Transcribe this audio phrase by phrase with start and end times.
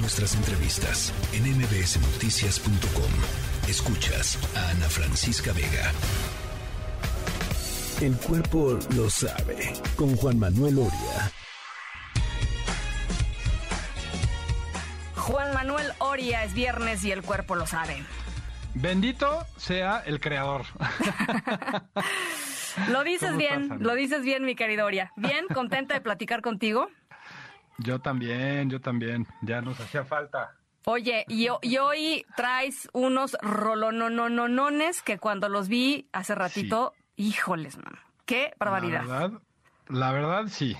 [0.00, 3.68] nuestras entrevistas en mbsnoticias.com.
[3.68, 5.92] Escuchas a Ana Francisca Vega.
[8.00, 11.32] El cuerpo lo sabe con Juan Manuel Oria.
[15.16, 18.04] Juan Manuel Oria es viernes y el cuerpo lo sabe.
[18.74, 20.62] Bendito sea el creador.
[22.88, 25.12] lo dices bien, lo dices bien, mi querido Oria.
[25.16, 26.88] Bien, contenta de platicar contigo.
[27.78, 29.26] Yo también, yo también.
[29.42, 30.52] Ya nos hacía falta.
[30.84, 38.54] Oye, y, hoy traes unos rolonononones que cuando los vi hace ratito, híjoles, man, qué
[38.58, 39.04] barbaridad.
[39.04, 39.40] La verdad,
[39.88, 40.76] la verdad sí.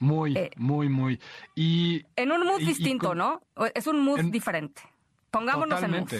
[0.00, 1.20] Muy, eh, muy, muy.
[1.54, 3.40] Y en un mood distinto, ¿no?
[3.74, 4.82] Es un mood diferente.
[5.30, 6.12] Pongámonos en mood.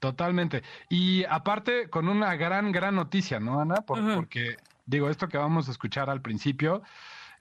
[0.00, 0.62] Totalmente.
[0.88, 3.82] Y aparte, con una gran, gran noticia, ¿no, Ana?
[3.86, 6.82] Porque, digo, esto que vamos a escuchar al principio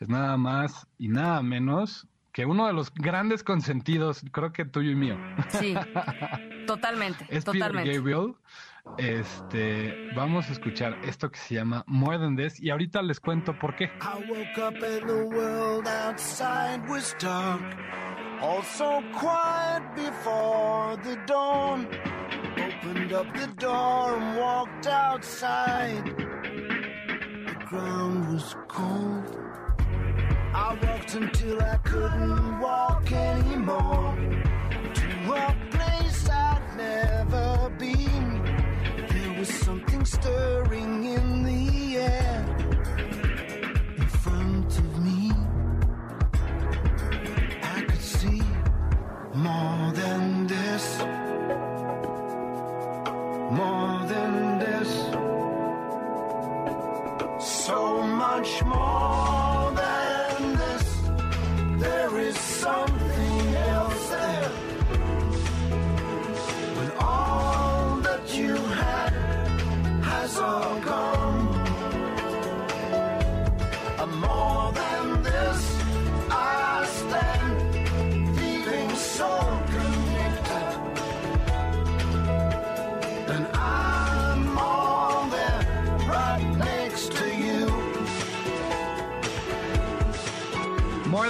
[0.02, 4.90] es nada más y nada menos que uno de los grandes consentidos, creo que tuyo
[4.90, 5.18] y mío.
[5.50, 5.76] Sí,
[6.68, 7.26] totalmente.
[7.30, 7.90] es totalmente.
[7.90, 8.35] Peter Gabriel.
[8.98, 13.58] Este, vamos a escuchar esto que se llama More Than This y ahorita les cuento
[13.60, 13.91] por qué.
[14.02, 17.62] I woke up and the world outside was dark,
[18.41, 21.88] also quiet before the dawn.
[22.58, 26.04] Opened up the door and walked outside.
[27.46, 29.51] The ground was cold.
[30.54, 34.16] I walked until I couldn't walk anymore.
[34.93, 38.43] To a place I'd never been.
[39.10, 41.71] There was something stirring in the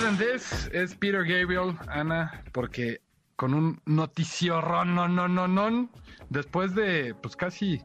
[0.01, 3.01] Than This es Peter Gabriel, Ana, porque
[3.35, 5.89] con un noticio no, no, no, no,
[6.29, 7.81] después de pues casi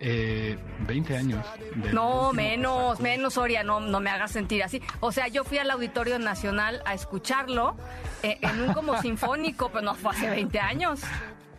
[0.00, 1.46] eh, 20 años.
[1.92, 4.80] No, menos, menos, Soria, no, no me hagas sentir así.
[5.00, 7.76] O sea, yo fui al Auditorio Nacional a escucharlo
[8.22, 11.02] eh, en un como sinfónico, pero no fue hace 20 años.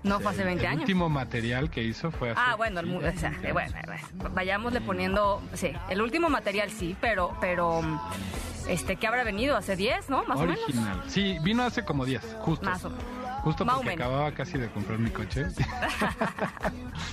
[0.01, 0.75] No fue hace 20 años.
[0.77, 3.71] El último material que hizo fue hace Ah, bueno, el, o sea, bueno,
[4.31, 7.81] vayámosle poniendo, sí, el último material sí, pero, pero
[8.67, 9.55] este, ¿qué habrá venido?
[9.55, 10.23] ¿Hace 10, no?
[10.25, 10.59] Más o menos.
[11.07, 12.65] Sí, vino hace como 10, justo.
[12.65, 13.03] Más o menos.
[13.43, 15.47] Justo porque acababa casi de comprar mi coche.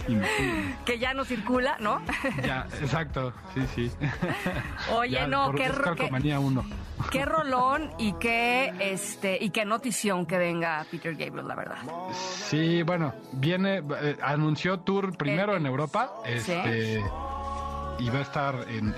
[0.85, 2.01] que ya no circula, ¿no?
[2.45, 3.91] ya, exacto, sí, sí.
[4.95, 6.65] Oye, no, qué, qué, uno.
[7.11, 11.79] qué rolón y qué este y qué notición que venga Peter Gabriel, la verdad.
[12.13, 17.03] Sí, bueno, viene eh, anunció tour primero en Europa, este
[18.01, 18.95] y va a estar en,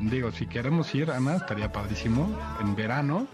[0.00, 2.28] digo, si queremos ir, Ana, estaría padrísimo,
[2.60, 3.26] en verano,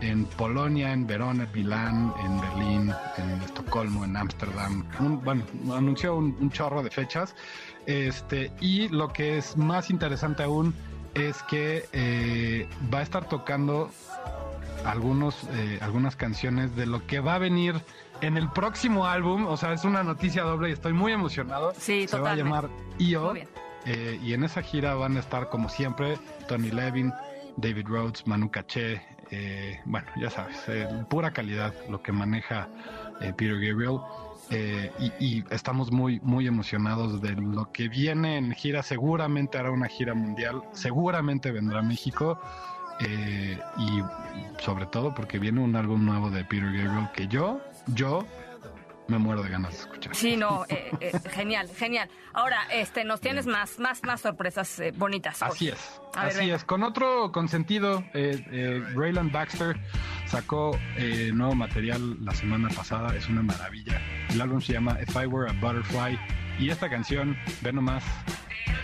[0.00, 4.84] en Polonia, en Verona, en Milán, en Berlín, en Estocolmo, en Ámsterdam.
[5.24, 7.34] Bueno, anunció un, chorro de fechas.
[7.86, 10.74] Este, y lo que es más interesante aún
[11.14, 13.90] es que eh, va a estar tocando
[14.84, 17.74] algunos, eh, algunas canciones de lo que va a venir
[18.20, 19.46] en el próximo álbum.
[19.46, 21.72] O sea, es una noticia doble y estoy muy emocionado.
[21.78, 23.34] Sí, Se va a llamar IO.
[23.86, 26.18] Eh, y en esa gira van a estar, como siempre,
[26.48, 27.12] Tony Levin,
[27.56, 32.68] David Rhodes, Manu Caché, eh, bueno, ya sabes, eh, pura calidad lo que maneja
[33.36, 34.00] Peter Gabriel.
[35.20, 38.82] Y, estamos muy, muy emocionados de lo que viene en gira.
[38.82, 42.38] Seguramente hará una gira mundial, seguramente vendrá a México.
[43.78, 44.02] y
[44.62, 48.24] sobre todo porque viene un álbum nuevo de Peter Gabriel que yo, yo
[49.08, 50.14] me muero de ganas de escuchar.
[50.14, 52.08] Sí, no, eh, eh, genial, genial.
[52.32, 55.42] Ahora, este, nos tienes más, más, más sorpresas eh, bonitas.
[55.42, 56.64] Así es, así es.
[56.64, 59.80] Con otro consentido, Rayland Baxter
[60.26, 60.78] sacó
[61.32, 64.00] nuevo material la semana pasada, es una maravilla.
[64.30, 66.18] El álbum se llama If I Were a Butterfly
[66.58, 68.04] y esta canción, ve nomás,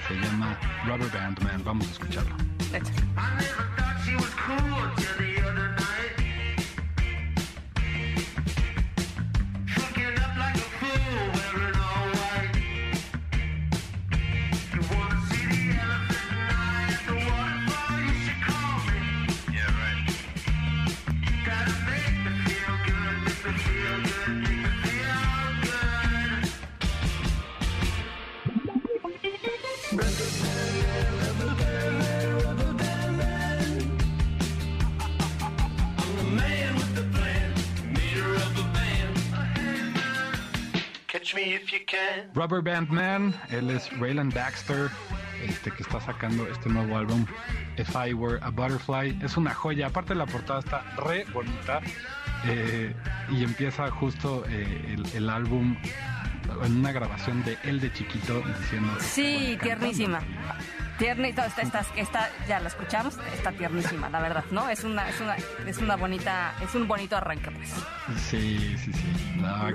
[0.08, 1.62] se llama Rubber Band Man.
[1.64, 2.36] Vamos a escucharlo.
[42.34, 44.88] Rubber Band Man, él es Raylan Baxter,
[45.42, 47.26] este que está sacando este nuevo álbum,
[47.76, 49.18] If I Were a Butterfly.
[49.22, 51.80] Es una joya, aparte la portada está re bonita
[52.46, 52.94] eh,
[53.30, 55.76] y empieza justo eh, el, álbum
[56.64, 58.92] en una grabación de él de chiquito diciendo...
[59.00, 60.20] Sí, tiernísima.
[60.98, 64.68] Tiernita, esta, esta, ya la escuchamos, está tiernísima, la verdad, ¿no?
[64.68, 65.34] Es una, es una,
[65.66, 67.70] es una bonita, es un bonito arranque, pues.
[68.28, 69.36] Sí, sí, sí.
[69.40, 69.70] No,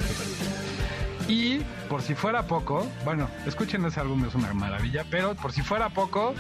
[1.27, 5.61] y por si fuera poco, bueno, escuchen ese álbum, es una maravilla, pero por si
[5.61, 6.33] fuera poco,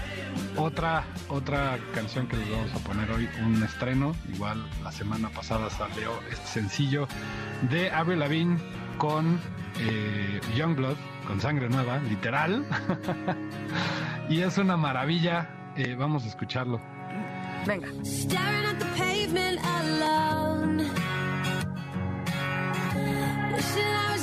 [0.57, 5.69] otra, otra canción que les vamos a poner hoy, un estreno, igual la semana pasada
[5.69, 7.07] salió este sencillo
[7.69, 8.57] de Avril Lavigne
[8.97, 9.39] con
[9.79, 10.97] eh, Youngblood,
[11.27, 12.65] con sangre nueva, literal.
[14.29, 16.79] y es una maravilla, eh, vamos a escucharlo.
[17.65, 17.87] Venga.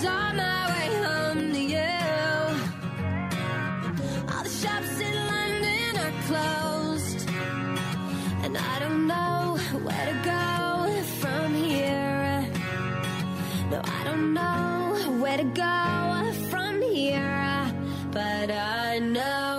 [0.04, 1.92] On my way home to you.
[4.30, 7.28] All the shops in London are closed,
[8.44, 12.46] and I don't know where to go from here.
[13.70, 17.72] No, I don't know where to go from here,
[18.10, 19.52] but I know.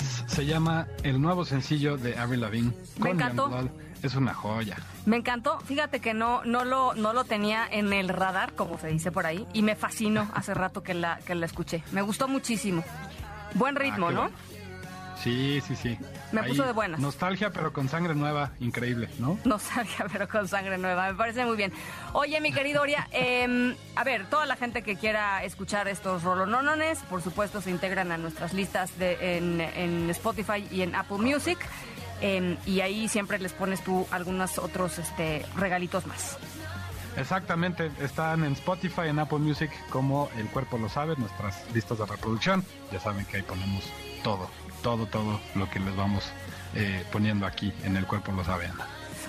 [0.00, 2.72] Se llama el nuevo sencillo de Avril Lavigne.
[2.98, 3.50] Me encantó.
[4.02, 4.76] Es una joya.
[5.06, 5.58] Me encantó.
[5.60, 9.26] Fíjate que no, no, lo, no lo tenía en el radar, como se dice por
[9.26, 11.82] ahí, y me fascinó hace rato que la, que la escuché.
[11.92, 12.84] Me gustó muchísimo.
[13.54, 14.30] Buen ah, ritmo, ¿no?
[15.26, 15.98] Sí, sí, sí.
[16.30, 17.00] Me puso de buenas.
[17.00, 19.36] Nostalgia, pero con sangre nueva, increíble, ¿no?
[19.44, 21.72] Nostalgia, pero con sangre nueva, me parece muy bien.
[22.12, 27.00] Oye, mi querido Oria, em, a ver, toda la gente que quiera escuchar estos rolonones,
[27.10, 31.58] por supuesto, se integran a nuestras listas de, en, Spotify y en Apple Music.
[32.20, 36.38] Em, y ahí siempre les pones tú algunos otros este, regalitos más.
[37.16, 42.06] Exactamente, están en Spotify, en Apple Music, como el cuerpo lo sabe, nuestras listas de
[42.06, 42.64] reproducción.
[42.92, 43.82] Ya saben que ahí ponemos
[44.22, 44.48] todo
[44.86, 46.22] todo, todo lo que les vamos
[46.76, 48.70] eh, poniendo aquí en el cuerpo lo saben.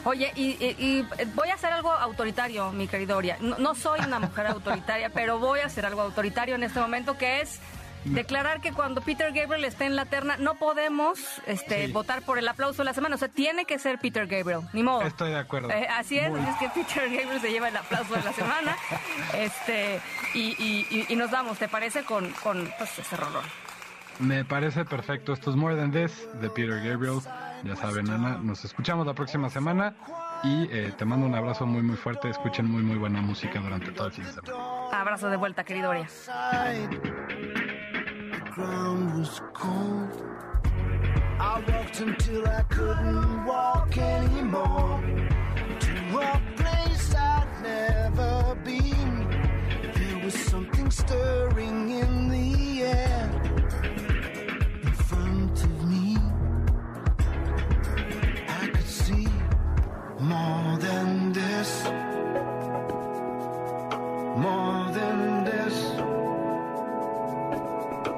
[0.04, 3.40] Oye, y, voy a hacer algo autoritario, mi querido Oria.
[3.40, 7.42] No, soy una mujer autoritaria, pero voy a hacer algo autoritario en este momento, que
[7.42, 7.60] es
[8.06, 12.48] declarar que cuando Peter Gabriel esté en la terna no podemos este, votar por el
[12.48, 13.16] aplauso de la semana.
[13.16, 15.02] O sea, tiene que ser Peter Gabriel, ni modo.
[15.02, 15.72] Estoy de acuerdo.
[15.72, 18.78] Eh, así es, es que Peter Gabriel se lleva el aplauso de la semana.
[19.34, 20.00] este
[20.36, 22.04] y, nos vamos, ¿te parece?
[22.04, 23.67] Con, con pues, ese rolón.
[24.20, 25.34] Me parece perfecto.
[25.34, 27.20] Esto es More Than This de Peter Gabriel.
[27.64, 29.96] Ya saben, Ana, nos escuchamos la próxima semana
[30.44, 32.30] y eh, te mando un abrazo muy, muy fuerte.
[32.30, 34.54] Escuchen muy, muy buena música durante todo el fin de semana.
[34.92, 36.08] Abrazo de vuelta, querido Oria.
[41.40, 45.27] I walked until I couldn't walk anymore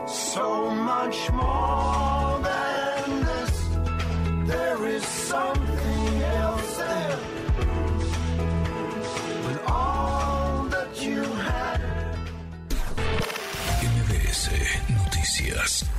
[0.10, 3.70] so much more than this.
[4.48, 7.18] There is something else there.
[9.46, 11.82] When all that you had.
[13.82, 14.42] MBS
[14.96, 15.99] Noticias.